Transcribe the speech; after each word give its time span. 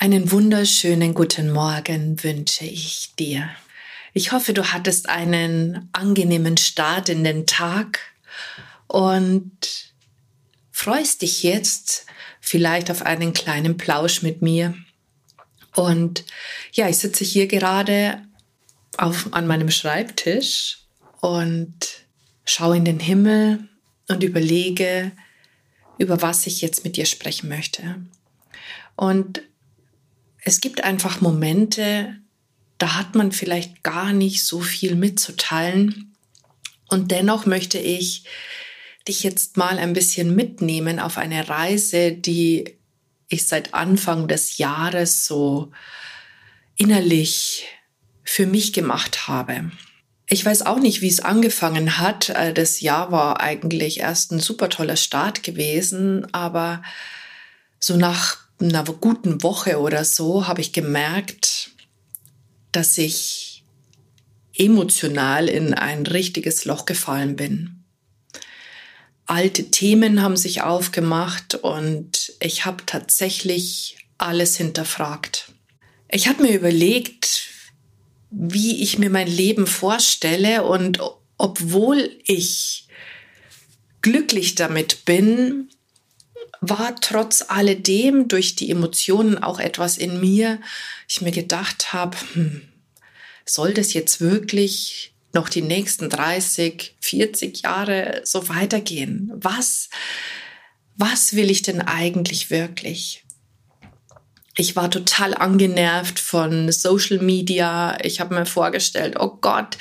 Einen 0.00 0.30
wunderschönen 0.30 1.12
guten 1.12 1.50
Morgen 1.50 2.22
wünsche 2.22 2.64
ich 2.64 3.16
dir. 3.18 3.50
Ich 4.14 4.30
hoffe, 4.30 4.52
du 4.52 4.72
hattest 4.72 5.08
einen 5.08 5.88
angenehmen 5.90 6.56
Start 6.56 7.08
in 7.08 7.24
den 7.24 7.46
Tag 7.46 7.98
und 8.86 9.50
freust 10.70 11.22
dich 11.22 11.42
jetzt 11.42 12.06
vielleicht 12.40 12.92
auf 12.92 13.02
einen 13.02 13.32
kleinen 13.32 13.76
Plausch 13.76 14.22
mit 14.22 14.40
mir. 14.40 14.72
Und 15.74 16.24
ja, 16.70 16.88
ich 16.88 16.98
sitze 16.98 17.24
hier 17.24 17.48
gerade 17.48 18.22
auf, 18.98 19.32
an 19.32 19.48
meinem 19.48 19.72
Schreibtisch 19.72 20.78
und 21.20 21.74
schaue 22.44 22.76
in 22.76 22.84
den 22.84 23.00
Himmel 23.00 23.68
und 24.06 24.22
überlege, 24.22 25.10
über 25.98 26.22
was 26.22 26.46
ich 26.46 26.60
jetzt 26.60 26.84
mit 26.84 26.96
dir 26.96 27.04
sprechen 27.04 27.48
möchte. 27.48 27.96
Und 28.94 29.42
es 30.48 30.62
gibt 30.62 30.82
einfach 30.82 31.20
Momente, 31.20 32.16
da 32.78 32.94
hat 32.94 33.14
man 33.14 33.32
vielleicht 33.32 33.82
gar 33.82 34.14
nicht 34.14 34.42
so 34.42 34.60
viel 34.60 34.94
mitzuteilen. 34.94 36.14
Und 36.88 37.10
dennoch 37.10 37.44
möchte 37.44 37.78
ich 37.78 38.24
dich 39.06 39.22
jetzt 39.22 39.58
mal 39.58 39.78
ein 39.78 39.92
bisschen 39.92 40.34
mitnehmen 40.34 41.00
auf 41.00 41.18
eine 41.18 41.50
Reise, 41.50 42.12
die 42.12 42.78
ich 43.28 43.46
seit 43.46 43.74
Anfang 43.74 44.26
des 44.26 44.56
Jahres 44.56 45.26
so 45.26 45.70
innerlich 46.76 47.66
für 48.24 48.46
mich 48.46 48.72
gemacht 48.72 49.28
habe. 49.28 49.70
Ich 50.30 50.46
weiß 50.46 50.62
auch 50.62 50.78
nicht, 50.78 51.02
wie 51.02 51.08
es 51.08 51.20
angefangen 51.20 51.98
hat. 51.98 52.30
Äh, 52.30 52.54
das 52.54 52.80
Jahr 52.80 53.12
war 53.12 53.40
eigentlich 53.42 54.00
erst 54.00 54.32
ein 54.32 54.40
super 54.40 54.70
toller 54.70 54.96
Start 54.96 55.42
gewesen, 55.42 56.32
aber 56.32 56.82
so 57.78 57.98
nach 57.98 58.47
einer 58.60 58.84
guten 58.84 59.42
Woche 59.42 59.80
oder 59.80 60.04
so 60.04 60.46
habe 60.46 60.60
ich 60.60 60.72
gemerkt, 60.72 61.70
dass 62.72 62.98
ich 62.98 63.64
emotional 64.56 65.48
in 65.48 65.74
ein 65.74 66.06
richtiges 66.06 66.64
Loch 66.64 66.84
gefallen 66.84 67.36
bin. 67.36 67.84
Alte 69.26 69.70
Themen 69.70 70.22
haben 70.22 70.36
sich 70.36 70.62
aufgemacht 70.62 71.54
und 71.54 72.32
ich 72.40 72.64
habe 72.64 72.84
tatsächlich 72.86 73.98
alles 74.16 74.56
hinterfragt. 74.56 75.52
Ich 76.08 76.28
habe 76.28 76.42
mir 76.42 76.54
überlegt, 76.54 77.48
wie 78.30 78.82
ich 78.82 78.98
mir 78.98 79.10
mein 79.10 79.28
Leben 79.28 79.66
vorstelle 79.66 80.64
und 80.64 80.98
obwohl 81.36 82.10
ich 82.24 82.88
glücklich 84.02 84.54
damit 84.54 85.04
bin, 85.04 85.68
war 86.60 86.96
trotz 87.00 87.44
alledem 87.48 88.28
durch 88.28 88.56
die 88.56 88.70
Emotionen 88.70 89.38
auch 89.38 89.60
etwas 89.60 89.98
in 89.98 90.20
mir, 90.20 90.60
ich 91.08 91.20
mir 91.20 91.32
gedacht 91.32 91.92
habe, 91.92 92.16
hm, 92.32 92.62
soll 93.44 93.74
das 93.74 93.94
jetzt 93.94 94.20
wirklich 94.20 95.12
noch 95.32 95.48
die 95.48 95.62
nächsten 95.62 96.10
30, 96.10 96.96
40 97.00 97.62
Jahre 97.62 98.22
so 98.24 98.48
weitergehen? 98.48 99.30
Was, 99.34 99.88
was 100.96 101.34
will 101.34 101.50
ich 101.50 101.62
denn 101.62 101.80
eigentlich 101.80 102.50
wirklich? 102.50 103.24
Ich 104.56 104.74
war 104.74 104.90
total 104.90 105.34
angenervt 105.34 106.18
von 106.18 106.72
Social 106.72 107.18
Media. 107.18 107.96
Ich 108.02 108.18
habe 108.18 108.34
mir 108.34 108.44
vorgestellt, 108.44 109.14
oh 109.18 109.38
Gott, 109.40 109.78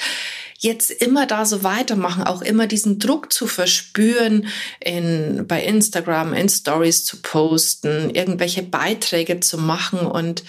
jetzt 0.57 0.89
immer 0.89 1.27
da 1.27 1.45
so 1.45 1.63
weitermachen, 1.63 2.23
auch 2.23 2.41
immer 2.41 2.67
diesen 2.67 2.99
Druck 2.99 3.31
zu 3.31 3.47
verspüren, 3.47 4.47
in, 4.79 5.45
bei 5.47 5.63
Instagram, 5.63 6.33
in 6.33 6.49
Stories 6.49 7.05
zu 7.05 7.21
posten, 7.21 8.09
irgendwelche 8.09 8.63
Beiträge 8.63 9.39
zu 9.39 9.57
machen. 9.57 9.99
Und 9.99 10.43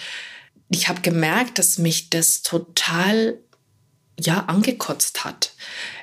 ich 0.69 0.89
habe 0.89 1.01
gemerkt, 1.01 1.59
dass 1.59 1.77
mich 1.77 2.09
das 2.09 2.41
total 2.41 3.37
ja 4.19 4.45
angekotzt 4.45 5.23
hat. 5.23 5.53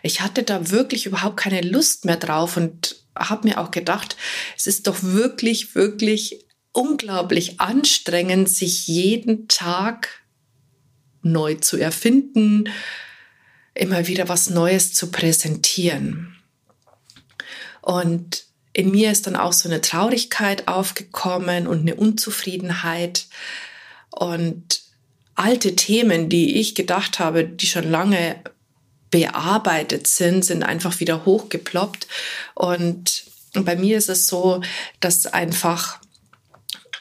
Ich 0.02 0.20
hatte 0.20 0.42
da 0.42 0.70
wirklich 0.70 1.06
überhaupt 1.06 1.36
keine 1.36 1.60
Lust 1.60 2.04
mehr 2.04 2.16
drauf 2.16 2.56
und 2.56 2.96
habe 3.16 3.48
mir 3.48 3.58
auch 3.58 3.70
gedacht, 3.70 4.16
es 4.56 4.66
ist 4.66 4.86
doch 4.86 5.02
wirklich, 5.02 5.74
wirklich 5.74 6.46
unglaublich 6.72 7.60
anstrengend, 7.60 8.48
sich 8.48 8.86
jeden 8.86 9.48
Tag 9.48 10.08
neu 11.22 11.54
zu 11.54 11.76
erfinden, 11.76 12.64
immer 13.76 14.06
wieder 14.06 14.28
was 14.28 14.50
Neues 14.50 14.92
zu 14.92 15.10
präsentieren. 15.10 16.36
Und 17.82 18.44
in 18.72 18.90
mir 18.90 19.10
ist 19.10 19.26
dann 19.26 19.36
auch 19.36 19.52
so 19.52 19.68
eine 19.68 19.80
Traurigkeit 19.80 20.68
aufgekommen 20.68 21.66
und 21.66 21.80
eine 21.80 21.94
Unzufriedenheit 21.94 23.26
und 24.10 24.82
alte 25.34 25.76
Themen, 25.76 26.28
die 26.28 26.56
ich 26.58 26.74
gedacht 26.74 27.18
habe, 27.18 27.44
die 27.44 27.66
schon 27.66 27.90
lange 27.90 28.36
bearbeitet 29.10 30.06
sind, 30.06 30.44
sind 30.44 30.62
einfach 30.62 31.00
wieder 31.00 31.24
hochgeploppt. 31.24 32.06
Und 32.54 33.24
bei 33.54 33.76
mir 33.76 33.98
ist 33.98 34.08
es 34.08 34.26
so, 34.26 34.62
dass 35.00 35.26
einfach 35.26 36.00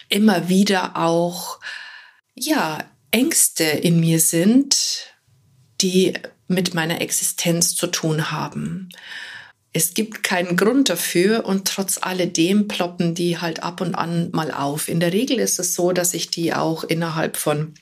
immer 0.09 0.50
wieder 0.50 0.96
auch, 0.97 1.59
ja, 2.36 2.80
Ängste 3.12 3.63
in 3.63 4.00
mir 4.00 4.19
sind, 4.19 5.07
die 5.81 6.13
mit 6.47 6.73
meiner 6.73 7.01
Existenz 7.01 7.75
zu 7.75 7.88
tun 7.88 8.31
haben. 8.31 8.89
Es 9.73 9.94
gibt 9.94 10.23
keinen 10.23 10.56
Grund 10.56 10.89
dafür 10.89 11.45
und 11.45 11.67
trotz 11.67 12.00
alledem 12.01 12.67
ploppen 12.67 13.13
die 13.13 13.39
halt 13.39 13.61
ab 13.61 13.81
und 13.81 13.94
an 13.95 14.29
mal 14.31 14.51
auf. 14.51 14.88
In 14.88 15.01
der 15.01 15.11
Regel 15.11 15.38
ist 15.38 15.59
es 15.59 15.75
so, 15.75 15.91
dass 15.91 16.13
ich 16.13 16.29
die 16.29 16.53
auch 16.53 16.83
innerhalb 16.85 17.35
von 17.35 17.73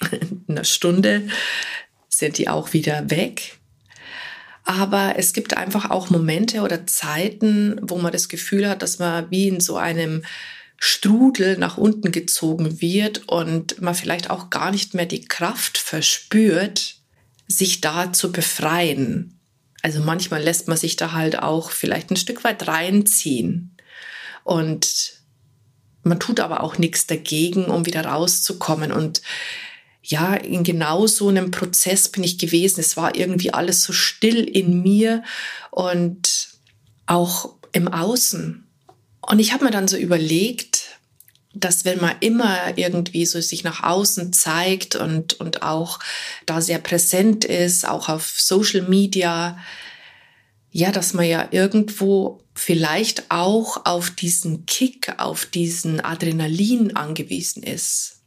einer 0.48 0.64
Stunde 0.64 1.28
sind 2.08 2.38
die 2.38 2.48
auch 2.48 2.72
wieder 2.72 3.10
weg. 3.10 3.58
Aber 4.64 5.14
es 5.16 5.32
gibt 5.32 5.56
einfach 5.56 5.90
auch 5.90 6.10
Momente 6.10 6.60
oder 6.60 6.86
Zeiten, 6.86 7.78
wo 7.82 7.98
man 7.98 8.12
das 8.12 8.28
Gefühl 8.28 8.68
hat, 8.68 8.82
dass 8.82 8.98
man 8.98 9.30
wie 9.30 9.48
in 9.48 9.60
so 9.60 9.76
einem 9.76 10.22
Strudel 10.78 11.58
nach 11.58 11.76
unten 11.76 12.12
gezogen 12.12 12.80
wird 12.80 13.28
und 13.28 13.82
man 13.82 13.94
vielleicht 13.94 14.30
auch 14.30 14.48
gar 14.48 14.70
nicht 14.70 14.94
mehr 14.94 15.06
die 15.06 15.24
Kraft 15.24 15.76
verspürt, 15.76 16.99
sich 17.50 17.80
da 17.80 18.12
zu 18.12 18.30
befreien. 18.30 19.40
Also 19.82 20.00
manchmal 20.00 20.42
lässt 20.42 20.68
man 20.68 20.76
sich 20.76 20.96
da 20.96 21.12
halt 21.12 21.38
auch 21.38 21.70
vielleicht 21.70 22.10
ein 22.10 22.16
Stück 22.16 22.44
weit 22.44 22.68
reinziehen. 22.68 23.76
Und 24.44 25.14
man 26.02 26.20
tut 26.20 26.38
aber 26.38 26.62
auch 26.62 26.78
nichts 26.78 27.06
dagegen, 27.06 27.66
um 27.66 27.86
wieder 27.86 28.04
rauszukommen. 28.04 28.92
Und 28.92 29.20
ja, 30.02 30.34
in 30.34 30.62
genau 30.62 31.06
so 31.06 31.28
einem 31.28 31.50
Prozess 31.50 32.08
bin 32.08 32.22
ich 32.22 32.38
gewesen. 32.38 32.80
Es 32.80 32.96
war 32.96 33.16
irgendwie 33.16 33.52
alles 33.52 33.82
so 33.82 33.92
still 33.92 34.44
in 34.44 34.82
mir 34.82 35.24
und 35.72 36.50
auch 37.06 37.54
im 37.72 37.88
Außen. 37.88 38.66
Und 39.22 39.38
ich 39.40 39.52
habe 39.52 39.64
mir 39.64 39.70
dann 39.72 39.88
so 39.88 39.96
überlegt, 39.96 40.69
dass 41.52 41.84
wenn 41.84 42.00
man 42.00 42.14
immer 42.20 42.78
irgendwie 42.78 43.26
so 43.26 43.40
sich 43.40 43.64
nach 43.64 43.82
außen 43.82 44.32
zeigt 44.32 44.94
und, 44.94 45.34
und 45.40 45.62
auch 45.62 45.98
da 46.46 46.60
sehr 46.60 46.78
präsent 46.78 47.44
ist, 47.44 47.88
auch 47.88 48.08
auf 48.08 48.34
Social 48.38 48.82
Media, 48.82 49.58
ja, 50.70 50.92
dass 50.92 51.12
man 51.12 51.26
ja 51.26 51.48
irgendwo 51.50 52.40
vielleicht 52.54 53.30
auch 53.30 53.84
auf 53.84 54.10
diesen 54.10 54.66
Kick, 54.66 55.12
auf 55.18 55.44
diesen 55.46 56.00
Adrenalin 56.00 56.94
angewiesen 56.94 57.62
ist. 57.64 58.18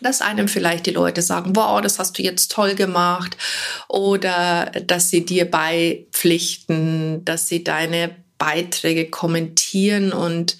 Dass 0.00 0.20
einem 0.20 0.46
vielleicht 0.46 0.86
die 0.86 0.90
Leute 0.90 1.22
sagen, 1.22 1.56
wow, 1.56 1.80
das 1.80 1.98
hast 1.98 2.18
du 2.18 2.22
jetzt 2.22 2.52
toll 2.52 2.74
gemacht. 2.74 3.36
Oder 3.88 4.66
dass 4.66 5.08
sie 5.08 5.24
dir 5.24 5.50
beipflichten, 5.50 7.24
dass 7.24 7.48
sie 7.48 7.64
deine 7.64 8.14
Beiträge 8.38 9.08
kommentieren 9.08 10.12
und 10.12 10.58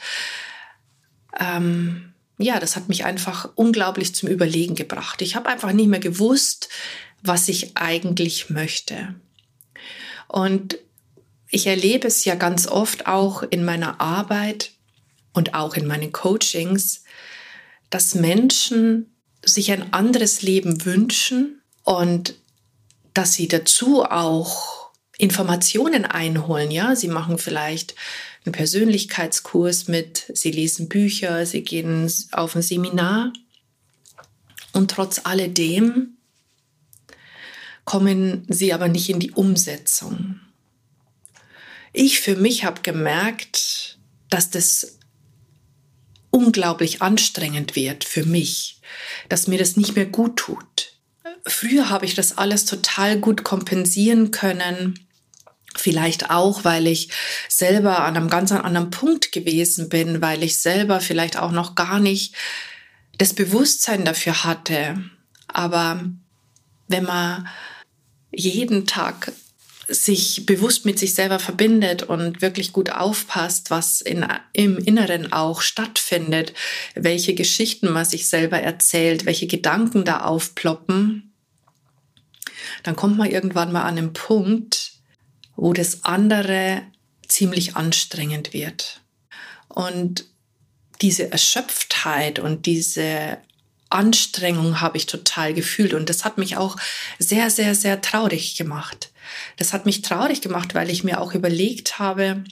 ähm, 1.41 2.13
ja, 2.39 2.61
das 2.61 2.77
hat 2.77 2.89
mich 2.89 3.05
einfach 3.05 3.51
unglaublich 3.55 4.15
zum 4.15 4.29
Überlegen 4.29 4.75
gebracht. 4.75 5.23
Ich 5.23 5.37
habe 5.37 5.49
einfach 5.49 5.73
nicht 5.73 5.89
mehr 5.89 6.01
gewusst, 6.01 6.69
was 7.23 7.49
ich 7.49 7.77
eigentlich 7.77 8.51
möchte. 8.51 9.15
Und 10.29 10.79
ich 11.51 11.67
erlebe 11.67 12.09
es 12.09 12.25
ja 12.25 12.35
ganz 12.35 12.67
oft 12.67 13.07
auch 13.07 13.43
in 13.43 13.65
meiner 13.65 14.01
Arbeit 14.01 14.73
und 15.33 15.55
auch 15.55 15.75
in 15.75 15.87
meinen 15.87 16.13
Coachings, 16.13 17.05
dass 17.91 18.15
Menschen 18.15 19.15
sich 19.45 19.71
ein 19.71 19.93
anderes 19.93 20.43
Leben 20.43 20.85
wünschen 20.85 21.63
und 21.85 22.35
dass 23.15 23.35
sie 23.35 23.49
dazu 23.49 24.05
auch 24.05 24.86
Informationen 25.19 26.05
einholen. 26.05 26.71
Ja, 26.71 26.95
sie 26.95 27.09
machen 27.09 27.39
vielleicht 27.39 27.95
einen 28.45 28.53
Persönlichkeitskurs 28.53 29.89
mit, 29.89 30.31
sie 30.35 30.51
lesen 30.51 30.89
Bücher, 30.89 31.47
sie 31.47 31.63
gehen 31.63 32.11
auf 32.33 32.55
ein 32.55 32.63
Seminar 32.63 33.33
und 34.73 34.91
trotz 34.91 35.23
alledem 35.25 36.17
kommen 37.85 38.45
sie 38.49 38.73
aber 38.73 38.89
nicht 38.89 39.09
in 39.09 39.21
die 39.21 39.31
Umsetzung. 39.31 40.41
Ich 41.93 42.21
für 42.21 42.37
mich 42.37 42.65
habe 42.65 42.83
gemerkt, 42.83 43.99
dass 44.29 44.51
das 44.51 44.99
unglaublich 46.31 47.01
anstrengend 47.01 47.75
wird 47.75 48.05
für 48.05 48.27
mich, 48.27 48.83
dass 49.31 49.47
mir 49.47 49.59
das 49.59 49.77
nicht 49.77 49.97
mehr 49.97 50.05
gut 50.05 50.37
tut. 50.37 50.93
Früher 51.47 51.89
habe 51.89 52.05
ich 52.05 52.15
das 52.15 52.37
alles 52.37 52.67
total 52.67 53.19
gut 53.19 53.45
kompensieren 53.45 54.33
können. 54.33 55.06
Vielleicht 55.77 56.31
auch, 56.31 56.65
weil 56.65 56.87
ich 56.87 57.11
selber 57.49 58.05
an 58.05 58.17
einem 58.17 58.31
ganz 58.31 58.53
anderen 58.53 58.91
Punkt 58.91 59.33
gewesen 59.33 59.89
bin, 59.89 60.23
weil 60.23 60.43
ich 60.43 60.61
selber 60.61 61.01
vielleicht 61.01 61.39
auch 61.39 61.53
noch 61.53 61.75
gar 61.75 62.01
nicht 62.01 62.35
das 63.19 63.35
Bewusstsein 63.35 64.05
dafür 64.05 64.45
hatte. 64.45 65.03
Aber 65.49 66.05
wenn 66.89 67.05
man 67.05 67.49
jeden 68.33 68.87
Tag 68.87 69.33
sich 69.89 70.47
bewusst 70.47 70.85
mit 70.85 70.99
sich 70.99 71.15
selber 71.15 71.39
verbindet 71.39 72.03
und 72.03 72.43
wirklich 72.43 72.73
gut 72.73 72.91
aufpasst, 72.91 73.71
was 73.71 74.01
in, 74.01 74.27
im 74.53 74.79
Inneren 74.79 75.33
auch 75.33 75.61
stattfindet, 75.61 76.55
welche 76.95 77.35
Geschichten 77.35 77.93
man 77.93 78.05
sich 78.05 78.29
selber 78.29 78.59
erzählt, 78.59 79.27
welche 79.27 79.47
Gedanken 79.47 80.05
da 80.05 80.23
aufploppen, 80.23 81.33
dann 82.83 82.97
kommt 82.97 83.17
man 83.17 83.31
irgendwann 83.31 83.73
mal 83.73 83.83
an 83.83 83.99
einen 83.99 84.13
Punkt, 84.13 84.96
wo 85.57 85.73
das 85.73 86.05
andere 86.05 86.83
ziemlich 87.27 87.77
anstrengend 87.77 88.53
wird. 88.53 89.01
Und 89.69 90.25
diese 91.03 91.31
Erschöpftheit 91.31 92.39
und 92.39 92.67
diese 92.67 93.39
Anstrengung 93.89 94.81
habe 94.81 94.97
ich 94.97 95.07
total 95.07 95.55
gefühlt 95.55 95.95
und 95.95 96.09
das 96.09 96.25
hat 96.25 96.39
mich 96.39 96.57
auch 96.57 96.77
sehr, 97.19 97.51
sehr, 97.51 97.75
sehr 97.75 98.01
traurig 98.01 98.57
gemacht. 98.57 99.13
Das 99.57 99.73
hat 99.73 99.87
mich 99.87 100.03
traurig 100.03 100.41
gemacht, 100.41 100.75
weil 100.75 100.91
ich 100.91 101.05
mir 101.05 101.21
auch 101.21 101.35
überlegt 101.35 101.99
habe, 101.99 102.45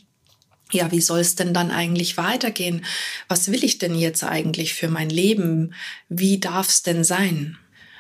ja, 0.73 0.91
wie 0.91 1.01
soll 1.01 1.21
es 1.21 1.35
denn 1.35 1.55
dann 1.55 1.71
eigentlich 1.71 2.17
weitergehen? 2.17 2.85
Was 3.29 3.51
will 3.51 3.65
ich 3.65 3.79
denn 3.79 3.95
jetzt 3.95 4.25
eigentlich 4.25 4.75
für 4.75 4.89
mein 4.89 5.11
Leben? 5.11 5.75
Wie 6.09 6.39
darf 6.39 6.69
es 6.69 6.83
denn 6.83 7.05
sein? 7.05 7.59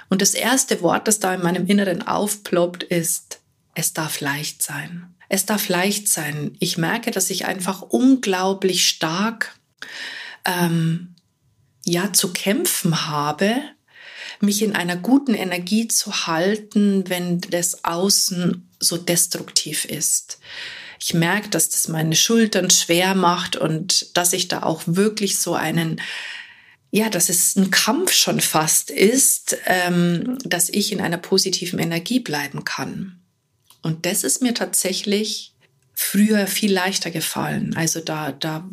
Und 0.09 0.23
das 0.23 0.35
erste 0.35 0.81
Wort, 0.83 1.09
das 1.09 1.19
da 1.19 1.35
in 1.35 1.43
meinem 1.43 1.67
Inneren 1.67 2.03
aufploppt, 2.03 2.83
ist, 2.83 3.41
es 3.75 3.93
darf 3.93 4.21
leicht 4.21 4.62
sein. 4.62 5.15
Es 5.29 5.47
darf 5.47 5.69
leicht 5.69 6.09
sein. 6.09 6.56
Ich 6.61 6.79
merke, 6.79 7.11
dass 7.11 7.31
ich 7.31 7.47
einfach 7.47 7.82
unglaublich 7.82 8.87
stark 8.87 9.59
ähm, 10.44 11.15
ja 11.85 12.12
zu 12.12 12.32
kämpfen 12.32 13.06
habe, 13.06 13.56
mich 14.41 14.62
in 14.62 14.75
einer 14.75 14.97
guten 14.97 15.35
Energie 15.35 15.88
zu 15.88 16.26
halten, 16.26 17.09
wenn 17.09 17.41
das 17.41 17.85
Außen 17.85 18.69
so 18.79 18.97
destruktiv 18.97 19.85
ist. 19.85 20.38
Ich 21.00 21.15
merke, 21.15 21.49
dass 21.49 21.69
das 21.69 21.88
meine 21.88 22.17
Schultern 22.17 22.70
schwer 22.70 23.15
macht 23.15 23.56
und 23.56 24.17
dass 24.17 24.32
ich 24.32 24.49
da 24.49 24.62
auch 24.62 24.82
wirklich 24.87 25.38
so 25.38 25.55
einen, 25.55 26.00
ja, 26.91 27.11
dass 27.11 27.29
es 27.29 27.56
ein 27.56 27.70
Kampf 27.70 28.12
schon 28.12 28.41
fast 28.41 28.91
ist, 28.91 29.56
ähm, 29.67 30.38
dass 30.44 30.69
ich 30.69 30.93
in 30.93 31.00
einer 31.00 31.19
positiven 31.19 31.79
Energie 31.79 32.20
bleiben 32.20 32.65
kann. 32.65 33.24
Und 33.85 34.07
das 34.07 34.25
ist 34.25 34.43
mir 34.43 34.55
tatsächlich 34.55 35.55
früher 35.93 36.47
viel 36.47 36.73
leichter 36.73 37.11
gefallen. 37.11 37.77
Also 37.77 38.01
da, 38.01 38.33
da 38.33 38.69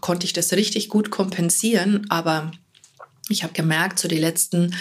konnte 0.00 0.26
ich 0.26 0.32
das 0.32 0.52
richtig 0.52 0.88
gut 0.88 1.10
kompensieren, 1.10 2.10
aber 2.10 2.50
ich 3.28 3.44
habe 3.44 3.52
gemerkt, 3.52 3.98
so 4.00 4.08
die 4.08 4.18
letzten 4.18 4.74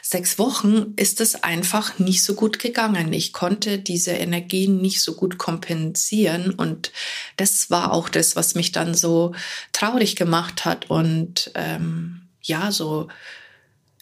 sechs 0.00 0.38
Wochen 0.38 0.94
ist 0.96 1.20
es 1.20 1.42
einfach 1.42 1.98
nicht 1.98 2.22
so 2.24 2.34
gut 2.34 2.58
gegangen. 2.58 3.12
Ich 3.12 3.32
konnte 3.32 3.78
diese 3.78 4.12
Energien 4.12 4.80
nicht 4.80 5.02
so 5.02 5.14
gut 5.14 5.38
kompensieren 5.38 6.50
und 6.50 6.90
das 7.36 7.70
war 7.70 7.92
auch 7.92 8.08
das, 8.08 8.34
was 8.34 8.54
mich 8.54 8.72
dann 8.72 8.94
so 8.94 9.34
traurig 9.72 10.16
gemacht 10.16 10.64
hat 10.64 10.90
und 10.90 11.52
ähm, 11.54 12.22
ja, 12.40 12.72
so 12.72 13.08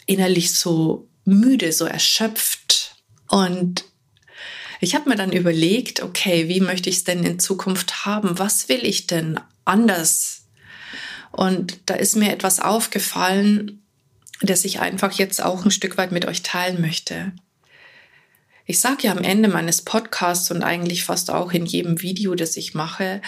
innerlich 0.07 0.55
so 0.55 1.09
müde, 1.25 1.73
so 1.73 1.85
erschöpft. 1.85 2.97
Und 3.29 3.85
ich 4.81 4.95
habe 4.95 5.09
mir 5.09 5.17
dann 5.17 5.33
überlegt, 5.33 6.03
okay, 6.03 6.49
wie 6.49 6.61
möchte 6.61 6.89
ich 6.89 6.97
es 6.97 7.05
denn 7.05 7.23
in 7.25 7.39
Zukunft 7.39 8.07
haben? 8.07 8.39
Was 8.39 8.69
will 8.69 8.85
ich 8.85 9.07
denn 9.07 9.39
anders? 9.65 10.47
Und 11.33 11.79
da 11.87 11.95
ist 11.95 12.17
mir 12.17 12.33
etwas 12.33 12.61
aufgefallen, 12.61 13.83
das 14.41 14.65
ich 14.65 14.81
einfach 14.81 15.13
jetzt 15.13 15.43
auch 15.43 15.65
ein 15.65 15.71
Stück 15.71 15.99
weit 15.99 16.13
mit 16.13 16.25
euch 16.25 16.43
teilen 16.43 16.81
möchte. 16.81 17.33
Ich 18.67 18.81
sage 18.81 19.03
ja 19.03 19.13
am 19.13 19.25
Ende 19.25 19.49
meines 19.49 19.83
Podcasts 19.83 20.51
und 20.51 20.63
eigentlich 20.63 21.05
fast 21.05 21.31
auch 21.31 21.53
in 21.53 21.67
jedem 21.67 22.03
Video, 22.03 22.35
das 22.35 22.57
ich 22.57 22.75
mache, 22.75 23.21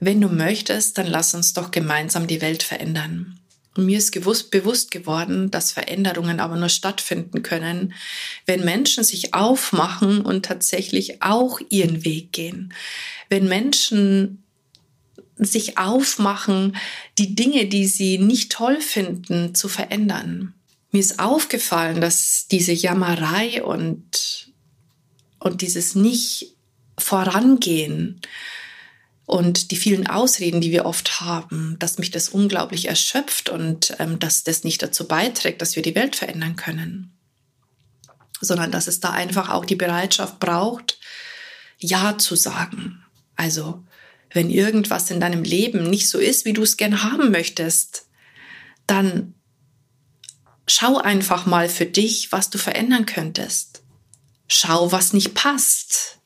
wenn 0.00 0.20
du 0.20 0.28
möchtest, 0.28 0.96
dann 0.96 1.06
lass 1.06 1.34
uns 1.34 1.52
doch 1.52 1.70
gemeinsam 1.70 2.26
die 2.26 2.40
Welt 2.40 2.62
verändern. 2.62 3.39
Und 3.76 3.86
mir 3.86 3.98
ist 3.98 4.10
gewusst, 4.10 4.50
bewusst 4.50 4.90
geworden, 4.90 5.50
dass 5.50 5.72
Veränderungen 5.72 6.40
aber 6.40 6.56
nur 6.56 6.68
stattfinden 6.68 7.42
können, 7.42 7.94
wenn 8.46 8.64
Menschen 8.64 9.04
sich 9.04 9.32
aufmachen 9.32 10.22
und 10.22 10.44
tatsächlich 10.44 11.22
auch 11.22 11.60
ihren 11.68 12.04
Weg 12.04 12.32
gehen. 12.32 12.74
Wenn 13.28 13.48
Menschen 13.48 14.42
sich 15.36 15.78
aufmachen, 15.78 16.76
die 17.16 17.34
Dinge, 17.34 17.66
die 17.66 17.86
sie 17.86 18.18
nicht 18.18 18.52
toll 18.52 18.80
finden, 18.80 19.54
zu 19.54 19.68
verändern. 19.68 20.54
Mir 20.90 21.00
ist 21.00 21.18
aufgefallen, 21.18 22.00
dass 22.00 22.46
diese 22.50 22.72
Jammerei 22.72 23.62
und, 23.62 24.52
und 25.38 25.62
dieses 25.62 25.94
nicht 25.94 26.56
vorangehen 26.98 28.20
und 29.30 29.70
die 29.70 29.76
vielen 29.76 30.08
Ausreden, 30.08 30.60
die 30.60 30.72
wir 30.72 30.86
oft 30.86 31.20
haben, 31.20 31.76
dass 31.78 31.98
mich 31.98 32.10
das 32.10 32.30
unglaublich 32.30 32.88
erschöpft 32.88 33.48
und 33.48 33.94
ähm, 34.00 34.18
dass 34.18 34.42
das 34.42 34.64
nicht 34.64 34.82
dazu 34.82 35.06
beiträgt, 35.06 35.62
dass 35.62 35.76
wir 35.76 35.84
die 35.84 35.94
Welt 35.94 36.16
verändern 36.16 36.56
können, 36.56 37.16
sondern 38.40 38.72
dass 38.72 38.88
es 38.88 38.98
da 38.98 39.10
einfach 39.10 39.48
auch 39.48 39.64
die 39.64 39.76
Bereitschaft 39.76 40.40
braucht, 40.40 40.98
Ja 41.78 42.18
zu 42.18 42.34
sagen. 42.34 43.04
Also 43.36 43.84
wenn 44.32 44.50
irgendwas 44.50 45.08
in 45.12 45.20
deinem 45.20 45.44
Leben 45.44 45.88
nicht 45.88 46.08
so 46.08 46.18
ist, 46.18 46.44
wie 46.44 46.52
du 46.52 46.64
es 46.64 46.76
gern 46.76 47.04
haben 47.04 47.30
möchtest, 47.30 48.08
dann 48.88 49.34
schau 50.66 50.98
einfach 50.98 51.46
mal 51.46 51.68
für 51.68 51.86
dich, 51.86 52.32
was 52.32 52.50
du 52.50 52.58
verändern 52.58 53.06
könntest. 53.06 53.84
Schau, 54.48 54.90
was 54.90 55.12
nicht 55.12 55.34
passt. 55.34 56.19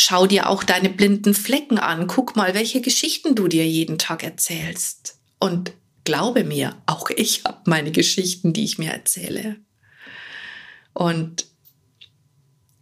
Schau 0.00 0.28
dir 0.28 0.48
auch 0.48 0.62
deine 0.62 0.90
blinden 0.90 1.34
Flecken 1.34 1.76
an. 1.76 2.06
Guck 2.06 2.36
mal, 2.36 2.54
welche 2.54 2.80
Geschichten 2.80 3.34
du 3.34 3.48
dir 3.48 3.66
jeden 3.66 3.98
Tag 3.98 4.22
erzählst. 4.22 5.18
Und 5.40 5.72
glaube 6.04 6.44
mir, 6.44 6.80
auch 6.86 7.10
ich 7.10 7.42
habe 7.42 7.68
meine 7.68 7.90
Geschichten, 7.90 8.52
die 8.52 8.62
ich 8.62 8.78
mir 8.78 8.92
erzähle. 8.92 9.56
Und 10.94 11.46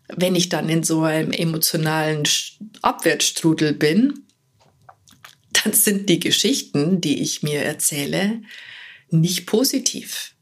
wenn 0.08 0.35
ich 0.35 0.50
dann 0.50 0.68
in 0.68 0.82
so 0.82 1.04
einem 1.04 1.32
emotionalen 1.32 2.25
Abwärtsstrudel 2.82 3.73
bin, 3.73 4.26
dann 5.52 5.73
sind 5.73 6.11
die 6.11 6.20
Geschichten, 6.20 7.00
die 7.00 7.23
ich 7.23 7.42
mir 7.42 7.62
erzähle, 7.62 8.42
nicht 9.08 9.46
positiv. 9.46 10.35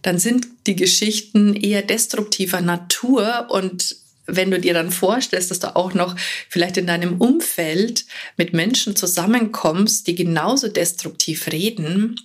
Dann 0.00 0.18
sind 0.18 0.46
die 0.66 0.76
Geschichten 0.76 1.54
eher 1.54 1.82
destruktiver 1.82 2.62
Natur 2.62 3.48
und 3.50 4.03
wenn 4.26 4.50
du 4.50 4.58
dir 4.58 4.74
dann 4.74 4.90
vorstellst, 4.90 5.50
dass 5.50 5.60
du 5.60 5.76
auch 5.76 5.94
noch 5.94 6.16
vielleicht 6.48 6.76
in 6.76 6.86
deinem 6.86 7.20
Umfeld 7.20 8.06
mit 8.36 8.52
Menschen 8.52 8.96
zusammenkommst, 8.96 10.06
die 10.06 10.14
genauso 10.14 10.68
destruktiv 10.68 11.48
reden, 11.52 12.20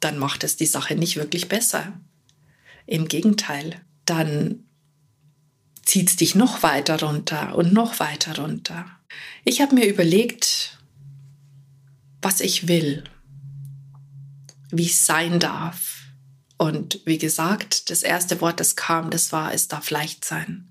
dann 0.00 0.18
macht 0.18 0.44
es 0.44 0.56
die 0.56 0.66
Sache 0.66 0.94
nicht 0.94 1.16
wirklich 1.16 1.48
besser. 1.48 2.00
Im 2.86 3.08
Gegenteil, 3.08 3.80
dann 4.04 4.64
zieht 5.84 6.10
es 6.10 6.16
dich 6.16 6.34
noch 6.34 6.62
weiter 6.62 7.00
runter 7.00 7.54
und 7.54 7.72
noch 7.72 8.00
weiter 8.00 8.36
runter. 8.38 8.86
Ich 9.44 9.60
habe 9.60 9.74
mir 9.74 9.86
überlegt, 9.86 10.78
was 12.20 12.40
ich 12.40 12.68
will, 12.68 13.04
wie 14.70 14.86
es 14.86 15.06
sein 15.06 15.38
darf. 15.38 16.02
Und 16.56 17.00
wie 17.04 17.18
gesagt, 17.18 17.90
das 17.90 18.02
erste 18.02 18.40
Wort, 18.40 18.60
das 18.60 18.76
kam, 18.76 19.10
das 19.10 19.32
war, 19.32 19.54
es 19.54 19.68
darf 19.68 19.90
leicht 19.90 20.24
sein. 20.24 20.70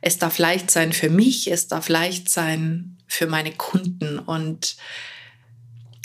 Es 0.00 0.18
darf 0.18 0.38
leicht 0.38 0.70
sein 0.70 0.92
für 0.92 1.10
mich, 1.10 1.50
es 1.50 1.68
darf 1.68 1.88
leicht 1.88 2.28
sein 2.28 2.96
für 3.06 3.26
meine 3.26 3.52
Kunden. 3.52 4.18
Und 4.18 4.76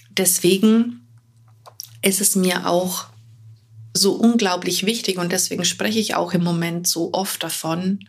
deswegen 0.09 1.07
ist 2.01 2.21
es 2.21 2.35
mir 2.35 2.67
auch 2.67 3.07
so 3.95 4.13
unglaublich 4.13 4.85
wichtig 4.85 5.17
und 5.17 5.31
deswegen 5.31 5.65
spreche 5.65 5.99
ich 5.99 6.15
auch 6.15 6.33
im 6.33 6.43
Moment 6.43 6.87
so 6.87 7.13
oft 7.13 7.43
davon, 7.43 7.99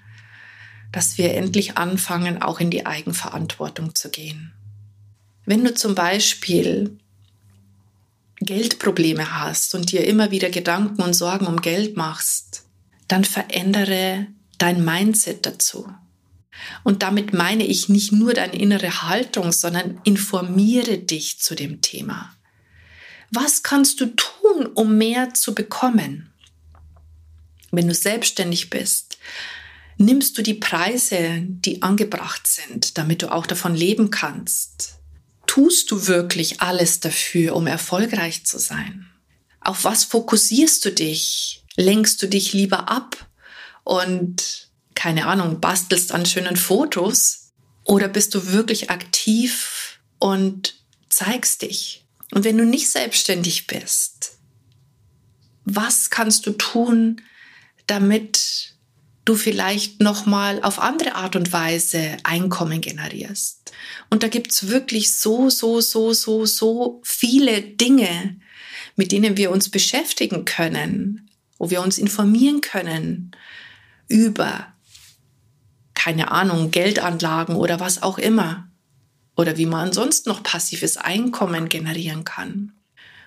dass 0.92 1.18
wir 1.18 1.34
endlich 1.34 1.76
anfangen, 1.76 2.40
auch 2.40 2.60
in 2.60 2.70
die 2.70 2.86
Eigenverantwortung 2.86 3.94
zu 3.94 4.10
gehen. 4.10 4.52
Wenn 5.44 5.64
du 5.64 5.74
zum 5.74 5.94
Beispiel 5.94 6.98
Geldprobleme 8.36 9.40
hast 9.40 9.74
und 9.74 9.92
dir 9.92 10.06
immer 10.06 10.30
wieder 10.30 10.50
Gedanken 10.50 11.02
und 11.02 11.14
Sorgen 11.14 11.46
um 11.46 11.60
Geld 11.60 11.96
machst, 11.96 12.64
dann 13.08 13.24
verändere 13.24 14.26
dein 14.62 14.84
Mindset 14.84 15.46
dazu. 15.46 15.88
Und 16.82 17.02
damit 17.02 17.32
meine 17.32 17.66
ich 17.66 17.88
nicht 17.88 18.12
nur 18.12 18.34
deine 18.34 18.56
innere 18.56 19.02
Haltung, 19.02 19.52
sondern 19.52 20.00
informiere 20.04 20.98
dich 20.98 21.40
zu 21.40 21.54
dem 21.54 21.80
Thema. 21.80 22.34
Was 23.30 23.62
kannst 23.62 24.00
du 24.00 24.06
tun, 24.06 24.66
um 24.74 24.96
mehr 24.96 25.34
zu 25.34 25.54
bekommen? 25.54 26.32
Wenn 27.72 27.88
du 27.88 27.94
selbstständig 27.94 28.70
bist, 28.70 29.18
nimmst 29.96 30.38
du 30.38 30.42
die 30.42 30.54
Preise, 30.54 31.40
die 31.42 31.82
angebracht 31.82 32.46
sind, 32.46 32.96
damit 32.98 33.22
du 33.22 33.32
auch 33.32 33.46
davon 33.46 33.74
leben 33.74 34.10
kannst? 34.10 35.00
Tust 35.46 35.90
du 35.90 36.06
wirklich 36.06 36.60
alles 36.60 37.00
dafür, 37.00 37.56
um 37.56 37.66
erfolgreich 37.66 38.46
zu 38.46 38.58
sein? 38.58 39.06
Auf 39.60 39.84
was 39.84 40.04
fokussierst 40.04 40.84
du 40.84 40.92
dich? 40.92 41.64
Lenkst 41.76 42.22
du 42.22 42.28
dich 42.28 42.52
lieber 42.52 42.88
ab 42.88 43.28
und, 43.84 44.68
keine 44.94 45.26
Ahnung, 45.26 45.60
bastelst 45.60 46.12
an 46.12 46.26
schönen 46.26 46.56
Fotos? 46.56 47.52
Oder 47.84 48.08
bist 48.08 48.34
du 48.34 48.52
wirklich 48.52 48.90
aktiv 48.90 50.00
und 50.18 50.74
zeigst 51.08 51.62
dich? 51.62 52.04
Und 52.32 52.44
wenn 52.44 52.58
du 52.58 52.64
nicht 52.64 52.90
selbstständig 52.90 53.66
bist, 53.66 54.38
was 55.64 56.10
kannst 56.10 56.46
du 56.46 56.52
tun, 56.52 57.20
damit 57.86 58.74
du 59.24 59.34
vielleicht 59.34 60.00
nochmal 60.00 60.62
auf 60.62 60.78
andere 60.78 61.14
Art 61.14 61.36
und 61.36 61.52
Weise 61.52 62.16
Einkommen 62.24 62.80
generierst. 62.80 63.72
Und 64.10 64.22
da 64.22 64.28
gibt's 64.28 64.68
wirklich 64.68 65.14
so, 65.16 65.48
so, 65.48 65.80
so, 65.80 66.12
so, 66.12 66.44
so 66.44 67.00
viele 67.04 67.62
Dinge, 67.62 68.36
mit 68.96 69.12
denen 69.12 69.36
wir 69.36 69.50
uns 69.50 69.70
beschäftigen 69.70 70.44
können, 70.44 71.30
wo 71.58 71.70
wir 71.70 71.80
uns 71.80 71.98
informieren 71.98 72.60
können 72.60 73.30
über, 74.08 74.66
keine 75.94 76.30
Ahnung, 76.30 76.70
Geldanlagen 76.70 77.56
oder 77.56 77.80
was 77.80 78.02
auch 78.02 78.18
immer. 78.18 78.68
Oder 79.36 79.56
wie 79.56 79.66
man 79.66 79.88
ansonsten 79.88 80.28
noch 80.28 80.42
passives 80.42 80.96
Einkommen 80.96 81.68
generieren 81.68 82.24
kann. 82.24 82.72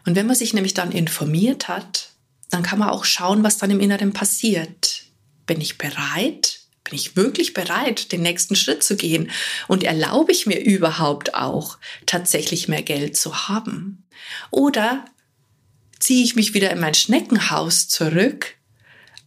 Und 0.05 0.15
wenn 0.15 0.27
man 0.27 0.36
sich 0.36 0.53
nämlich 0.53 0.74
dann 0.74 0.91
informiert 0.91 1.67
hat, 1.67 2.12
dann 2.50 2.63
kann 2.63 2.79
man 2.79 2.89
auch 2.89 3.03
schauen, 3.03 3.43
was 3.43 3.57
dann 3.57 3.72
im 3.72 3.81
Inneren 3.81 4.13
passiert. 4.13 5.03
Bin 5.46 5.60
ich 5.60 5.77
bereit? 5.77 6.62
Bin 6.86 6.96
ich 6.96 7.17
wirklich 7.17 7.53
bereit, 7.53 8.13
den 8.13 8.22
nächsten 8.22 8.55
Schritt 8.55 8.84
zu 8.84 8.96
gehen? 8.96 9.29
Und 9.67 9.84
erlaube 9.84 10.31
ich 10.31 10.46
mir 10.46 10.60
überhaupt 10.60 11.34
auch, 11.34 11.77
tatsächlich 12.05 12.69
mehr 12.69 12.84
Geld 12.84 13.17
zu 13.17 13.50
haben? 13.50 14.05
Oder 14.50 15.03
ziehe 16.00 16.24
ich 16.24 16.36
mich 16.36 16.53
wieder 16.53 16.72
in 16.72 16.79
mein 16.79 16.93
Schneckenhaus 16.93 17.89
zurück 17.89 18.57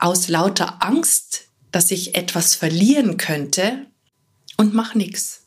aus 0.00 0.28
lauter 0.28 0.82
Angst, 0.82 1.48
dass 1.70 1.90
ich 1.90 2.14
etwas 2.14 2.54
verlieren 2.54 3.16
könnte 3.16 3.86
und 4.56 4.74
mach 4.74 4.94
nichts? 4.94 5.46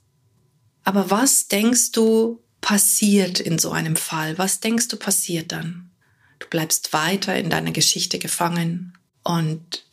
Aber 0.83 1.10
was 1.10 1.48
denkst 1.48 1.91
du 1.91 2.41
passiert 2.62 3.39
in 3.39 3.60
so 3.60 3.72
einem 3.72 3.95
Fall? 3.95 4.38
Was 4.38 4.60
denkst 4.60 4.88
du 4.88 4.98
passiert 4.98 5.51
dann? 5.51 5.91
Du 6.39 6.48
bleibst 6.48 6.93
weiter 6.93 7.36
in 7.36 7.50
deiner 7.50 7.72
Geschichte 7.72 8.19
gefangen 8.19 8.98
und 9.24 9.86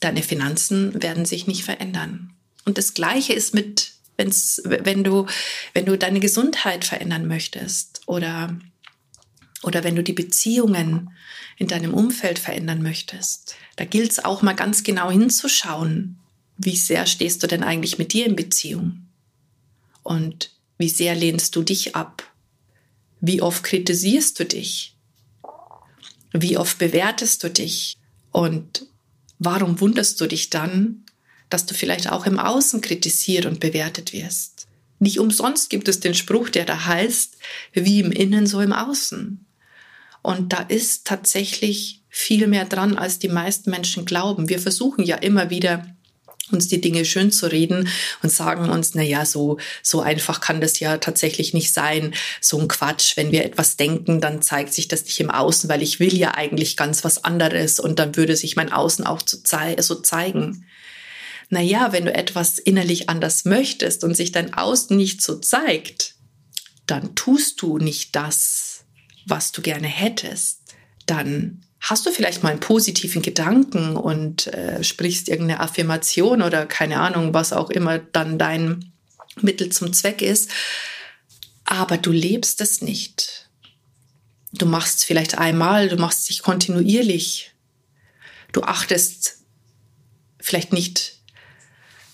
deine 0.00 0.22
Finanzen 0.22 1.02
werden 1.02 1.24
sich 1.24 1.46
nicht 1.46 1.64
verändern. 1.64 2.32
Und 2.64 2.78
das 2.78 2.94
Gleiche 2.94 3.32
ist 3.32 3.54
mit, 3.54 3.92
wenn's, 4.16 4.60
wenn 4.64 5.04
du, 5.04 5.26
wenn 5.72 5.86
du 5.86 5.96
deine 5.96 6.20
Gesundheit 6.20 6.84
verändern 6.84 7.26
möchtest 7.26 8.02
oder, 8.06 8.56
oder 9.62 9.84
wenn 9.84 9.96
du 9.96 10.02
die 10.02 10.12
Beziehungen 10.12 11.10
in 11.56 11.66
deinem 11.66 11.94
Umfeld 11.94 12.38
verändern 12.38 12.82
möchtest. 12.82 13.56
Da 13.76 13.84
gilt 13.84 14.12
es 14.12 14.24
auch 14.24 14.42
mal 14.42 14.54
ganz 14.54 14.82
genau 14.82 15.10
hinzuschauen, 15.10 16.18
wie 16.58 16.76
sehr 16.76 17.06
stehst 17.06 17.42
du 17.42 17.46
denn 17.46 17.62
eigentlich 17.62 17.98
mit 17.98 18.12
dir 18.12 18.26
in 18.26 18.36
Beziehung? 18.36 19.06
Und 20.02 20.52
wie 20.78 20.88
sehr 20.88 21.14
lehnst 21.14 21.56
du 21.56 21.62
dich 21.62 21.96
ab? 21.96 22.22
Wie 23.20 23.42
oft 23.42 23.62
kritisierst 23.62 24.38
du 24.38 24.44
dich? 24.44 24.94
Wie 26.32 26.56
oft 26.56 26.78
bewertest 26.78 27.42
du 27.44 27.50
dich? 27.50 27.96
Und 28.30 28.86
Warum 29.38 29.80
wunderst 29.80 30.20
du 30.20 30.26
dich 30.26 30.50
dann, 30.50 31.04
dass 31.50 31.66
du 31.66 31.74
vielleicht 31.74 32.10
auch 32.10 32.26
im 32.26 32.38
Außen 32.38 32.80
kritisiert 32.80 33.46
und 33.46 33.60
bewertet 33.60 34.12
wirst? 34.12 34.55
Nicht 34.98 35.18
umsonst 35.18 35.70
gibt 35.70 35.88
es 35.88 36.00
den 36.00 36.14
Spruch, 36.14 36.48
der 36.48 36.64
da 36.64 36.86
heißt, 36.86 37.36
wie 37.72 38.00
im 38.00 38.12
Innen, 38.12 38.46
so 38.46 38.60
im 38.60 38.72
Außen. 38.72 39.44
Und 40.22 40.52
da 40.52 40.60
ist 40.62 41.06
tatsächlich 41.06 42.02
viel 42.08 42.46
mehr 42.46 42.64
dran, 42.64 42.96
als 42.96 43.18
die 43.18 43.28
meisten 43.28 43.70
Menschen 43.70 44.06
glauben. 44.06 44.48
Wir 44.48 44.58
versuchen 44.58 45.04
ja 45.04 45.16
immer 45.16 45.50
wieder, 45.50 45.86
uns 46.50 46.68
die 46.68 46.80
Dinge 46.80 47.04
schön 47.04 47.30
zu 47.30 47.50
reden 47.50 47.88
und 48.22 48.30
sagen 48.30 48.70
uns, 48.70 48.94
na 48.94 49.02
ja, 49.02 49.26
so, 49.26 49.58
so 49.82 50.00
einfach 50.00 50.40
kann 50.40 50.60
das 50.60 50.78
ja 50.80 50.98
tatsächlich 50.98 51.54
nicht 51.54 51.72
sein. 51.72 52.14
So 52.40 52.58
ein 52.58 52.68
Quatsch. 52.68 53.16
Wenn 53.16 53.32
wir 53.32 53.44
etwas 53.44 53.76
denken, 53.76 54.20
dann 54.20 54.42
zeigt 54.42 54.72
sich 54.72 54.88
das 54.88 55.04
nicht 55.04 55.20
im 55.20 55.30
Außen, 55.30 55.68
weil 55.68 55.82
ich 55.82 56.00
will 56.00 56.14
ja 56.14 56.34
eigentlich 56.34 56.76
ganz 56.76 57.04
was 57.04 57.24
anderes 57.24 57.80
und 57.80 57.98
dann 57.98 58.16
würde 58.16 58.36
sich 58.36 58.56
mein 58.56 58.72
Außen 58.72 59.06
auch 59.06 59.20
so 59.26 59.94
zeigen. 59.96 60.66
Na 61.48 61.60
ja, 61.60 61.92
wenn 61.92 62.04
du 62.04 62.14
etwas 62.14 62.58
innerlich 62.58 63.08
anders 63.08 63.44
möchtest 63.44 64.04
und 64.04 64.16
sich 64.16 64.32
dein 64.32 64.54
Außen 64.54 64.96
nicht 64.96 65.22
so 65.22 65.38
zeigt, 65.38 66.14
dann 66.86 67.14
tust 67.14 67.62
du 67.62 67.78
nicht 67.78 68.16
das, 68.16 68.84
was 69.26 69.52
du 69.52 69.62
gerne 69.62 69.86
hättest. 69.86 70.60
Dann 71.06 71.62
hast 71.80 72.06
du 72.06 72.10
vielleicht 72.10 72.42
mal 72.42 72.50
einen 72.50 72.60
positiven 72.60 73.22
Gedanken 73.22 73.96
und 73.96 74.48
äh, 74.48 74.82
sprichst 74.82 75.28
irgendeine 75.28 75.60
Affirmation 75.60 76.42
oder 76.42 76.66
keine 76.66 77.00
Ahnung, 77.00 77.32
was 77.32 77.52
auch 77.52 77.70
immer 77.70 77.98
dann 77.98 78.38
dein 78.38 78.92
Mittel 79.40 79.70
zum 79.70 79.92
Zweck 79.92 80.22
ist, 80.22 80.50
aber 81.64 81.98
du 81.98 82.12
lebst 82.12 82.60
es 82.60 82.80
nicht. 82.80 83.50
Du 84.52 84.66
machst 84.66 84.98
es 84.98 85.04
vielleicht 85.04 85.36
einmal, 85.36 85.88
du 85.88 85.96
machst 85.96 86.28
dich 86.28 86.42
kontinuierlich. 86.42 87.52
Du 88.52 88.62
achtest 88.62 89.38
vielleicht 90.40 90.72
nicht 90.72 91.15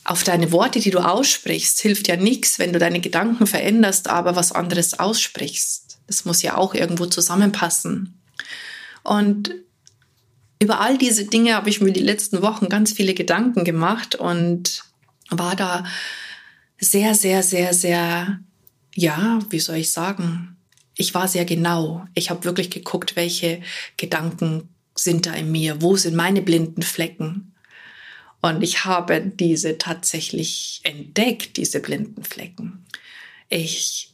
auf 0.05 0.25
deine 0.25 0.53
Worte, 0.53 0.81
die 0.81 0.91
du 0.91 0.99
aussprichst. 0.99 1.81
Hilft 1.81 2.09
ja 2.09 2.17
nichts, 2.17 2.59
wenn 2.59 2.73
du 2.73 2.79
deine 2.79 3.01
Gedanken 3.01 3.47
veränderst, 3.47 4.09
aber 4.09 4.37
was 4.37 4.53
anderes 4.53 4.99
aussprichst. 4.99 5.99
Das 6.07 6.25
muss 6.25 6.43
ja 6.43 6.57
auch 6.57 6.75
irgendwo 6.75 7.07
zusammenpassen. 7.07 8.21
Und 9.03 9.55
über 10.61 10.81
all 10.81 10.99
diese 10.99 11.25
Dinge 11.25 11.55
habe 11.55 11.71
ich 11.71 11.81
mir 11.81 11.93
die 11.93 12.01
letzten 12.01 12.43
Wochen 12.43 12.69
ganz 12.69 12.93
viele 12.93 13.15
Gedanken 13.15 13.65
gemacht 13.65 14.15
und 14.15 14.85
war 15.29 15.57
da 15.57 15.85
sehr, 16.79 17.15
sehr, 17.15 17.43
sehr, 17.43 17.75
sehr, 17.75 18.41
ja, 18.95 19.41
wie 19.51 19.61
soll 19.61 19.77
ich 19.77 19.93
sagen, 19.93 20.57
ich 20.97 21.15
war 21.15 21.27
sehr 21.27 21.45
genau. 21.45 22.05
Ich 22.15 22.31
habe 22.31 22.45
wirklich 22.45 22.71
geguckt, 22.71 23.17
welche 23.17 23.63
Gedanken 23.97 24.69
sind 24.95 25.27
da 25.27 25.33
in 25.33 25.51
mir, 25.51 25.81
wo 25.81 25.97
sind 25.97 26.15
meine 26.15 26.43
blinden 26.43 26.83
Flecken. 26.83 27.52
Und 28.43 28.63
ich 28.63 28.85
habe 28.85 29.21
diese 29.21 29.79
tatsächlich 29.79 30.81
entdeckt, 30.83 31.57
diese 31.57 31.81
blinden 31.81 32.25
Flecken. 32.25 32.85
Ich, 33.49 34.11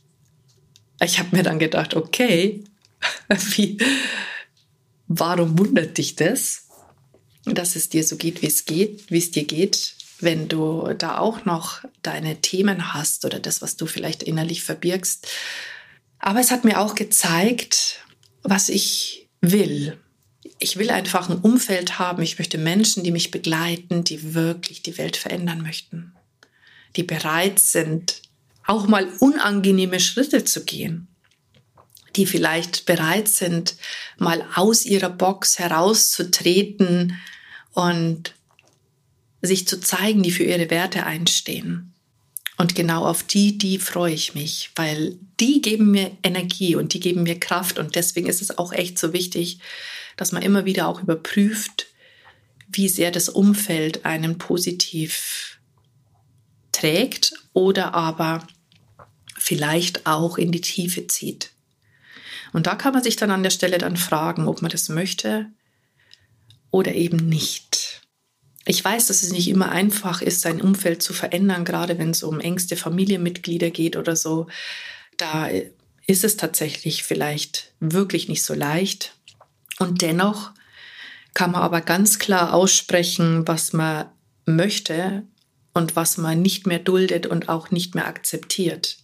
ich 1.03 1.19
habe 1.19 1.37
mir 1.37 1.43
dann 1.43 1.59
gedacht, 1.59 1.95
okay, 1.95 2.63
wie, 3.29 3.79
Warum 5.09 5.59
wundert 5.59 5.97
dich 5.97 6.17
das, 6.17 6.69
dass 7.47 7.77
es 7.77 7.89
dir 7.89 8.05
so 8.05 8.17
geht, 8.17 8.43
wie 8.43 8.47
es 8.47 8.67
geht, 8.67 9.11
wie 9.11 9.19
es 9.19 9.31
dir 9.31 9.45
geht, 9.45 9.95
wenn 10.21 10.49
du 10.49 10.93
da 10.99 11.17
auch 11.17 11.47
noch 11.47 11.83
deine 12.03 12.43
Themen 12.43 12.93
hast 12.93 13.25
oder 13.25 13.41
das, 13.41 13.63
was 13.63 13.77
du 13.77 13.87
vielleicht 13.87 14.23
innerlich 14.23 14.63
verbirgst? 14.63 15.27
Aber 16.19 16.41
es 16.41 16.51
hat 16.51 16.65
mir 16.65 16.79
auch 16.79 16.95
gezeigt, 16.95 18.05
was 18.43 18.69
ich 18.69 19.29
will. 19.41 19.99
Ich 20.59 20.77
will 20.77 20.91
einfach 20.91 21.31
ein 21.31 21.39
Umfeld 21.39 21.99
haben. 21.99 22.23
Ich 22.23 22.39
möchte 22.39 22.59
Menschen, 22.59 23.05
die 23.05 23.13
mich 23.13 23.31
begleiten, 23.31 24.05
die 24.05 24.35
wirklich 24.35 24.83
die 24.83 24.99
Welt 24.99 25.17
verändern 25.17 25.63
möchten, 25.63 26.15
die 26.97 27.05
bereit 27.05 27.59
sind, 27.59 28.23
auch 28.67 28.87
mal 28.87 29.09
unangenehme 29.21 30.01
Schritte 30.01 30.45
zu 30.45 30.65
gehen 30.65 31.09
die 32.19 32.27
vielleicht 32.27 32.85
bereit 32.85 33.29
sind, 33.29 33.77
mal 34.19 34.45
aus 34.55 34.85
ihrer 34.85 35.09
Box 35.09 35.59
herauszutreten 35.59 37.17
und 37.73 38.35
sich 39.41 39.69
zu 39.69 39.81
zeigen, 39.81 40.23
die 40.23 40.33
für 40.33 40.43
ihre 40.43 40.69
Werte 40.71 41.07
einstehen. 41.07 41.95
Und 42.59 42.75
genau 42.75 43.07
auf 43.07 43.23
die, 43.23 43.57
die 43.57 43.79
freue 43.79 44.13
ich 44.13 44.35
mich, 44.35 44.73
weil 44.75 45.17
die 45.39 45.63
geben 45.63 45.93
mir 45.93 46.11
Energie 46.25 46.75
und 46.75 46.93
die 46.93 47.01
geben 47.01 47.23
mir 47.23 47.39
Kraft. 47.39 47.79
Und 47.79 47.95
deswegen 47.95 48.27
ist 48.27 48.43
es 48.43 48.59
auch 48.59 48.73
echt 48.73 48.99
so 48.99 49.13
wichtig, 49.13 49.61
dass 50.17 50.33
man 50.33 50.43
immer 50.43 50.65
wieder 50.65 50.89
auch 50.89 51.01
überprüft, 51.01 51.87
wie 52.69 52.89
sehr 52.89 53.13
das 53.13 53.29
Umfeld 53.29 54.05
einen 54.05 54.39
positiv 54.39 55.61
trägt 56.73 57.33
oder 57.53 57.95
aber 57.95 58.47
vielleicht 59.37 60.07
auch 60.07 60.37
in 60.37 60.51
die 60.51 60.61
Tiefe 60.61 61.07
zieht. 61.07 61.53
Und 62.53 62.67
da 62.67 62.75
kann 62.75 62.93
man 62.93 63.05
sich 63.05 63.15
dann 63.15 63.31
an 63.31 63.45
der 63.45 63.51
Stelle 63.51 63.79
dann 63.79 63.97
fragen, 63.97 64.49
ob 64.49 64.63
man 64.63 64.71
das 64.71 64.89
möchte 64.89 65.47
oder 66.71 66.95
eben 66.95 67.29
nicht. 67.29 67.88
Ich 68.69 68.85
weiß, 68.85 69.07
dass 69.07 69.23
es 69.23 69.33
nicht 69.33 69.49
immer 69.49 69.73
einfach 69.73 70.21
ist, 70.21 70.43
sein 70.43 70.61
Umfeld 70.61 71.03
zu 71.03 71.15
verändern, 71.15 71.65
gerade 71.65 71.99
wenn 71.99 72.11
es 72.11 72.23
um 72.23 72.39
engste 72.39 72.77
Familienmitglieder 72.77 73.71
geht 73.71 73.97
oder 73.97 74.15
so. 74.15 74.47
Da 75.17 75.49
ist 76.07 76.23
es 76.23 76.37
tatsächlich 76.37 77.03
vielleicht 77.03 77.73
wirklich 77.81 78.29
nicht 78.29 78.43
so 78.43 78.53
leicht. 78.53 79.15
Und 79.79 80.03
dennoch 80.03 80.51
kann 81.33 81.53
man 81.53 81.63
aber 81.63 81.81
ganz 81.81 82.19
klar 82.19 82.53
aussprechen, 82.53 83.49
was 83.49 83.73
man 83.73 84.05
möchte 84.45 85.23
und 85.73 85.97
was 85.97 86.19
man 86.19 86.43
nicht 86.43 86.67
mehr 86.67 86.79
duldet 86.79 87.27
und 87.27 87.49
auch 87.49 87.71
nicht 87.71 87.95
mehr 87.95 88.07
akzeptiert. 88.07 88.99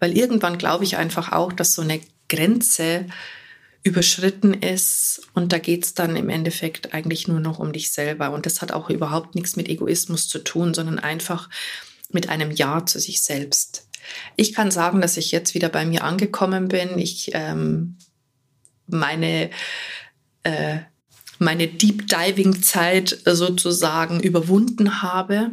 Weil 0.00 0.14
irgendwann 0.18 0.58
glaube 0.58 0.84
ich 0.84 0.98
einfach 0.98 1.32
auch, 1.32 1.54
dass 1.54 1.74
so 1.74 1.80
eine 1.80 2.02
Grenze 2.28 3.06
überschritten 3.88 4.54
ist 4.54 5.22
und 5.34 5.52
da 5.52 5.58
geht 5.58 5.84
es 5.84 5.94
dann 5.94 6.14
im 6.14 6.28
Endeffekt 6.28 6.92
eigentlich 6.92 7.26
nur 7.26 7.40
noch 7.40 7.58
um 7.58 7.72
dich 7.72 7.90
selber. 7.90 8.30
Und 8.32 8.44
das 8.44 8.60
hat 8.60 8.70
auch 8.70 8.90
überhaupt 8.90 9.34
nichts 9.34 9.56
mit 9.56 9.68
Egoismus 9.68 10.28
zu 10.28 10.38
tun, 10.40 10.74
sondern 10.74 10.98
einfach 10.98 11.48
mit 12.10 12.28
einem 12.28 12.50
Ja 12.50 12.84
zu 12.84 13.00
sich 13.00 13.22
selbst. 13.22 13.88
Ich 14.36 14.52
kann 14.52 14.70
sagen, 14.70 15.00
dass 15.00 15.16
ich 15.16 15.32
jetzt 15.32 15.54
wieder 15.54 15.70
bei 15.70 15.86
mir 15.86 16.04
angekommen 16.04 16.68
bin. 16.68 16.98
Ich 16.98 17.30
ähm, 17.32 17.96
meine 18.86 19.50
äh, 20.42 20.78
meine 21.38 21.68
Deep 21.68 22.08
Diving 22.08 22.62
Zeit 22.62 23.16
sozusagen 23.24 24.20
überwunden 24.20 25.02
habe, 25.02 25.52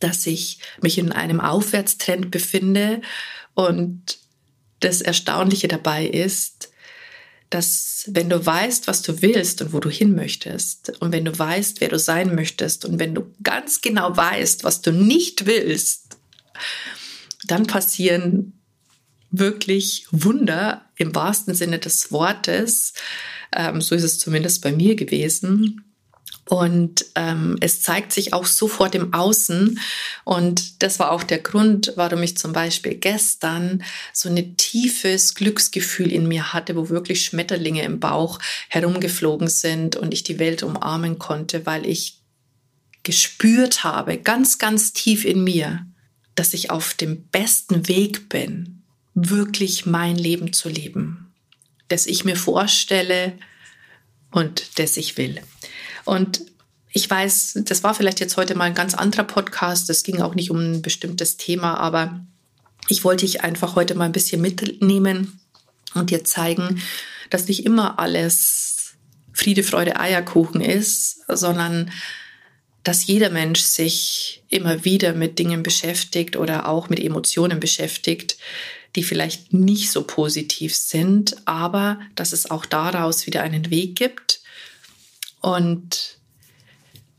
dass 0.00 0.26
ich 0.26 0.58
mich 0.80 0.98
in 0.98 1.12
einem 1.12 1.40
Aufwärtstrend 1.40 2.30
befinde 2.30 3.00
und 3.54 4.18
das 4.80 5.00
Erstaunliche 5.00 5.68
dabei 5.68 6.06
ist, 6.06 6.69
dass 7.50 8.04
wenn 8.06 8.30
du 8.30 8.44
weißt, 8.44 8.86
was 8.86 9.02
du 9.02 9.22
willst 9.22 9.60
und 9.60 9.72
wo 9.72 9.80
du 9.80 9.90
hin 9.90 10.14
möchtest 10.14 10.92
und 11.00 11.12
wenn 11.12 11.24
du 11.24 11.36
weißt, 11.36 11.80
wer 11.80 11.88
du 11.88 11.98
sein 11.98 12.34
möchtest 12.34 12.84
und 12.84 12.98
wenn 12.98 13.14
du 13.14 13.26
ganz 13.42 13.80
genau 13.80 14.16
weißt, 14.16 14.62
was 14.62 14.80
du 14.80 14.92
nicht 14.92 15.46
willst, 15.46 16.16
dann 17.46 17.66
passieren 17.66 18.52
wirklich 19.30 20.06
Wunder 20.12 20.86
im 20.96 21.14
wahrsten 21.14 21.54
Sinne 21.54 21.78
des 21.78 22.12
Wortes. 22.12 22.92
Ähm, 23.54 23.80
so 23.80 23.94
ist 23.94 24.04
es 24.04 24.18
zumindest 24.18 24.62
bei 24.62 24.72
mir 24.72 24.94
gewesen. 24.94 25.84
Und 26.50 27.06
ähm, 27.14 27.58
es 27.60 27.80
zeigt 27.80 28.10
sich 28.10 28.32
auch 28.32 28.44
sofort 28.44 28.96
im 28.96 29.14
Außen. 29.14 29.78
Und 30.24 30.82
das 30.82 30.98
war 30.98 31.12
auch 31.12 31.22
der 31.22 31.38
Grund, 31.38 31.92
warum 31.94 32.24
ich 32.24 32.36
zum 32.36 32.52
Beispiel 32.52 32.96
gestern 32.96 33.84
so 34.12 34.28
ein 34.28 34.56
tiefes 34.56 35.36
Glücksgefühl 35.36 36.10
in 36.10 36.26
mir 36.26 36.52
hatte, 36.52 36.74
wo 36.74 36.88
wirklich 36.88 37.24
Schmetterlinge 37.24 37.84
im 37.84 38.00
Bauch 38.00 38.40
herumgeflogen 38.68 39.46
sind 39.46 39.94
und 39.94 40.12
ich 40.12 40.24
die 40.24 40.40
Welt 40.40 40.64
umarmen 40.64 41.20
konnte, 41.20 41.66
weil 41.66 41.86
ich 41.86 42.18
gespürt 43.04 43.84
habe, 43.84 44.18
ganz, 44.18 44.58
ganz 44.58 44.92
tief 44.92 45.24
in 45.24 45.44
mir, 45.44 45.86
dass 46.34 46.52
ich 46.52 46.72
auf 46.72 46.94
dem 46.94 47.28
besten 47.28 47.86
Weg 47.86 48.28
bin, 48.28 48.82
wirklich 49.14 49.86
mein 49.86 50.16
Leben 50.16 50.52
zu 50.52 50.68
leben, 50.68 51.32
das 51.86 52.06
ich 52.06 52.24
mir 52.24 52.34
vorstelle 52.34 53.38
und 54.32 54.80
das 54.80 54.96
ich 54.96 55.16
will. 55.16 55.40
Und 56.10 56.42
ich 56.92 57.08
weiß, 57.08 57.60
das 57.66 57.84
war 57.84 57.94
vielleicht 57.94 58.18
jetzt 58.18 58.36
heute 58.36 58.56
mal 58.56 58.64
ein 58.64 58.74
ganz 58.74 58.94
anderer 58.94 59.22
Podcast. 59.22 59.88
Das 59.88 60.02
ging 60.02 60.20
auch 60.20 60.34
nicht 60.34 60.50
um 60.50 60.58
ein 60.58 60.82
bestimmtes 60.82 61.36
Thema, 61.36 61.78
aber 61.78 62.26
ich 62.88 63.04
wollte 63.04 63.24
dich 63.24 63.44
einfach 63.44 63.76
heute 63.76 63.94
mal 63.94 64.06
ein 64.06 64.12
bisschen 64.12 64.40
mitnehmen 64.40 65.40
und 65.94 66.10
dir 66.10 66.24
zeigen, 66.24 66.82
dass 67.30 67.46
nicht 67.46 67.64
immer 67.64 68.00
alles 68.00 68.94
Friede, 69.32 69.62
Freude, 69.62 70.00
Eierkuchen 70.00 70.60
ist, 70.60 71.20
sondern 71.28 71.92
dass 72.82 73.06
jeder 73.06 73.30
Mensch 73.30 73.60
sich 73.60 74.42
immer 74.48 74.84
wieder 74.84 75.12
mit 75.12 75.38
Dingen 75.38 75.62
beschäftigt 75.62 76.34
oder 76.34 76.68
auch 76.68 76.88
mit 76.88 76.98
Emotionen 76.98 77.60
beschäftigt, 77.60 78.36
die 78.96 79.04
vielleicht 79.04 79.52
nicht 79.52 79.92
so 79.92 80.02
positiv 80.02 80.74
sind, 80.74 81.36
aber 81.44 82.00
dass 82.16 82.32
es 82.32 82.50
auch 82.50 82.66
daraus 82.66 83.28
wieder 83.28 83.42
einen 83.42 83.70
Weg 83.70 83.94
gibt 83.94 84.39
und 85.40 86.20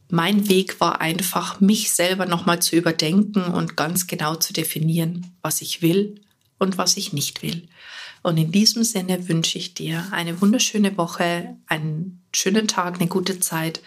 mein 0.10 0.50
Weg 0.50 0.80
war 0.82 1.00
einfach, 1.00 1.62
mich 1.62 1.92
selber 1.92 2.26
nochmal 2.26 2.62
zu 2.62 2.76
überdenken 2.76 3.46
und 3.46 3.78
ganz 3.78 4.08
genau 4.08 4.36
zu 4.36 4.54
definieren, 4.54 5.34
was 5.42 5.62
ich 5.62 5.82
will 5.82 6.22
und 6.60 6.78
was 6.78 6.98
ich 6.98 7.14
nicht 7.14 7.42
will. 7.42 7.68
Und 8.22 8.38
in 8.38 8.52
diesem 8.52 8.84
Sinne 8.84 9.28
wünsche 9.30 9.58
ich 9.58 9.74
dir 9.74 10.06
eine 10.12 10.42
wunderschöne 10.42 10.98
Woche, 10.98 11.56
einen 11.66 12.22
schönen 12.36 12.68
Tag, 12.68 12.96
eine 12.96 13.08
gute 13.08 13.40
Zeit. 13.40 13.82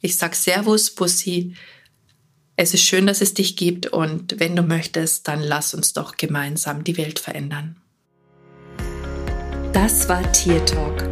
Ich 0.00 0.16
sage 0.16 0.36
Servus, 0.36 0.90
Bussi. 0.90 1.56
Es 2.54 2.74
ist 2.74 2.82
schön, 2.82 3.06
dass 3.06 3.22
es 3.22 3.34
dich 3.34 3.56
gibt 3.56 3.86
und 3.86 4.38
wenn 4.38 4.54
du 4.54 4.62
möchtest, 4.62 5.26
dann 5.26 5.40
lass 5.40 5.72
uns 5.72 5.94
doch 5.94 6.18
gemeinsam 6.18 6.84
die 6.84 6.98
Welt 6.98 7.18
verändern. 7.18 7.76
Das 9.72 10.08
war 10.08 10.30
Tier 10.32 10.64
Talk 10.66 11.11